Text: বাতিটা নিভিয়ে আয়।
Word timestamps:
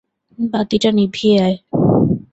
বাতিটা 0.39 0.89
নিভিয়ে 0.97 1.35
আয়। 1.45 1.57